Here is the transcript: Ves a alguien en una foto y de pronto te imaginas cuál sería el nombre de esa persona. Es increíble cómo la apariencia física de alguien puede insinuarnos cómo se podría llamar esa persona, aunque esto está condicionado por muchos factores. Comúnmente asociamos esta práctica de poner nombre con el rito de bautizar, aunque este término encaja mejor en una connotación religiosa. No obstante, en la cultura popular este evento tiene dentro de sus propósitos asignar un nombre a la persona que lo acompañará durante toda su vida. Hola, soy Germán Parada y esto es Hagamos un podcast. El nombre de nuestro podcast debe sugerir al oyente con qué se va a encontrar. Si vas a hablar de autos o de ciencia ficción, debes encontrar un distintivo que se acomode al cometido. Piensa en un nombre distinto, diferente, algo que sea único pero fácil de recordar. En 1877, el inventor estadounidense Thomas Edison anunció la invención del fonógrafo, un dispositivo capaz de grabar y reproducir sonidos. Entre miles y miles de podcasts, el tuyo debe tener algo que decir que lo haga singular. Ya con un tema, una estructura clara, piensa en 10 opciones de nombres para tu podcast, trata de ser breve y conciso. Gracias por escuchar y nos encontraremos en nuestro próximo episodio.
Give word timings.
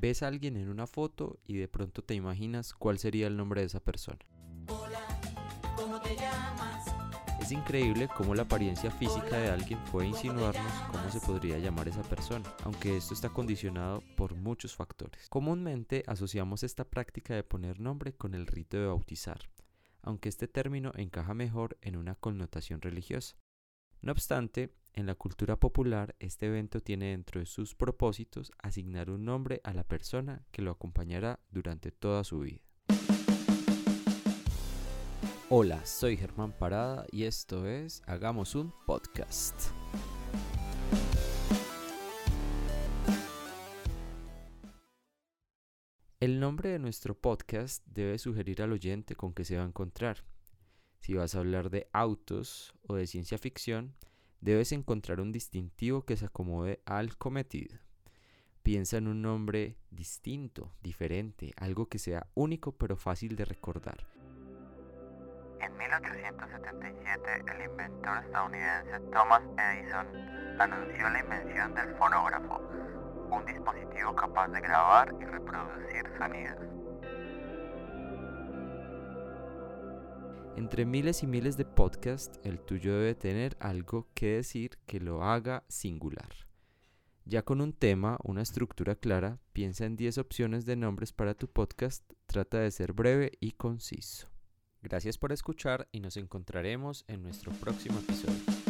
Ves 0.00 0.22
a 0.22 0.28
alguien 0.28 0.56
en 0.56 0.68
una 0.68 0.86
foto 0.86 1.40
y 1.44 1.56
de 1.56 1.66
pronto 1.66 2.02
te 2.02 2.14
imaginas 2.14 2.72
cuál 2.72 3.00
sería 3.00 3.26
el 3.26 3.36
nombre 3.36 3.62
de 3.62 3.66
esa 3.66 3.80
persona. 3.80 4.20
Es 7.42 7.50
increíble 7.50 8.08
cómo 8.16 8.36
la 8.36 8.42
apariencia 8.42 8.92
física 8.92 9.38
de 9.38 9.50
alguien 9.50 9.80
puede 9.90 10.06
insinuarnos 10.06 10.72
cómo 10.92 11.10
se 11.10 11.18
podría 11.18 11.58
llamar 11.58 11.88
esa 11.88 12.02
persona, 12.02 12.48
aunque 12.62 12.96
esto 12.96 13.12
está 13.12 13.30
condicionado 13.30 14.00
por 14.16 14.36
muchos 14.36 14.76
factores. 14.76 15.28
Comúnmente 15.30 16.04
asociamos 16.06 16.62
esta 16.62 16.84
práctica 16.84 17.34
de 17.34 17.42
poner 17.42 17.80
nombre 17.80 18.12
con 18.12 18.34
el 18.34 18.46
rito 18.46 18.76
de 18.76 18.86
bautizar, 18.86 19.50
aunque 20.02 20.28
este 20.28 20.46
término 20.46 20.92
encaja 20.94 21.34
mejor 21.34 21.76
en 21.80 21.96
una 21.96 22.14
connotación 22.14 22.80
religiosa. 22.82 23.34
No 24.00 24.12
obstante, 24.12 24.72
en 24.98 25.06
la 25.06 25.14
cultura 25.14 25.54
popular 25.54 26.16
este 26.18 26.46
evento 26.46 26.80
tiene 26.80 27.10
dentro 27.10 27.38
de 27.38 27.46
sus 27.46 27.76
propósitos 27.76 28.50
asignar 28.58 29.10
un 29.10 29.24
nombre 29.24 29.60
a 29.62 29.72
la 29.72 29.84
persona 29.84 30.44
que 30.50 30.60
lo 30.60 30.72
acompañará 30.72 31.38
durante 31.50 31.92
toda 31.92 32.24
su 32.24 32.40
vida. 32.40 32.58
Hola, 35.50 35.86
soy 35.86 36.16
Germán 36.16 36.50
Parada 36.50 37.06
y 37.12 37.24
esto 37.24 37.68
es 37.68 38.02
Hagamos 38.06 38.56
un 38.56 38.74
podcast. 38.86 39.70
El 46.18 46.40
nombre 46.40 46.70
de 46.70 46.80
nuestro 46.80 47.14
podcast 47.16 47.86
debe 47.86 48.18
sugerir 48.18 48.62
al 48.62 48.72
oyente 48.72 49.14
con 49.14 49.32
qué 49.32 49.44
se 49.44 49.56
va 49.56 49.62
a 49.62 49.68
encontrar. 49.68 50.24
Si 50.98 51.14
vas 51.14 51.36
a 51.36 51.38
hablar 51.38 51.70
de 51.70 51.88
autos 51.92 52.74
o 52.88 52.96
de 52.96 53.06
ciencia 53.06 53.38
ficción, 53.38 53.94
debes 54.40 54.72
encontrar 54.72 55.20
un 55.20 55.32
distintivo 55.32 56.04
que 56.04 56.16
se 56.16 56.26
acomode 56.26 56.80
al 56.84 57.16
cometido. 57.16 57.78
Piensa 58.62 58.98
en 58.98 59.08
un 59.08 59.22
nombre 59.22 59.76
distinto, 59.90 60.72
diferente, 60.82 61.52
algo 61.56 61.86
que 61.86 61.98
sea 61.98 62.26
único 62.34 62.72
pero 62.72 62.96
fácil 62.96 63.34
de 63.36 63.44
recordar. 63.44 64.06
En 65.60 65.76
1877, 65.76 67.44
el 67.50 67.70
inventor 67.70 68.18
estadounidense 68.18 69.00
Thomas 69.12 69.42
Edison 69.58 70.06
anunció 70.60 71.08
la 71.08 71.20
invención 71.20 71.74
del 71.74 71.94
fonógrafo, 71.96 72.60
un 73.30 73.44
dispositivo 73.46 74.14
capaz 74.14 74.48
de 74.48 74.60
grabar 74.60 75.14
y 75.20 75.24
reproducir 75.24 76.04
sonidos. 76.18 76.77
Entre 80.58 80.84
miles 80.84 81.22
y 81.22 81.28
miles 81.28 81.56
de 81.56 81.64
podcasts, 81.64 82.40
el 82.42 82.58
tuyo 82.58 82.92
debe 82.92 83.14
tener 83.14 83.56
algo 83.60 84.08
que 84.12 84.38
decir 84.38 84.76
que 84.86 84.98
lo 84.98 85.22
haga 85.22 85.62
singular. 85.68 86.48
Ya 87.24 87.44
con 87.44 87.60
un 87.60 87.72
tema, 87.72 88.18
una 88.24 88.42
estructura 88.42 88.96
clara, 88.96 89.38
piensa 89.52 89.86
en 89.86 89.94
10 89.94 90.18
opciones 90.18 90.66
de 90.66 90.74
nombres 90.74 91.12
para 91.12 91.34
tu 91.34 91.46
podcast, 91.46 92.02
trata 92.26 92.58
de 92.58 92.72
ser 92.72 92.92
breve 92.92 93.30
y 93.38 93.52
conciso. 93.52 94.30
Gracias 94.82 95.16
por 95.16 95.30
escuchar 95.30 95.86
y 95.92 96.00
nos 96.00 96.16
encontraremos 96.16 97.04
en 97.06 97.22
nuestro 97.22 97.52
próximo 97.52 98.00
episodio. 98.00 98.67